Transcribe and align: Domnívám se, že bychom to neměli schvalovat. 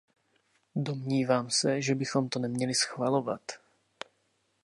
Domnívám 0.75 1.49
se, 1.49 1.81
že 1.81 1.95
bychom 1.95 2.29
to 2.29 2.39
neměli 2.39 2.75
schvalovat. 2.75 3.41